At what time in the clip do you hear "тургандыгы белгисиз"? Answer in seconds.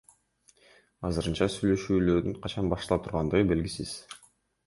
3.05-3.93